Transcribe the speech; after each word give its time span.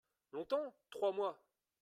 Longtemps? 0.31 0.73
Trois 0.89 1.11
mois. 1.11 1.39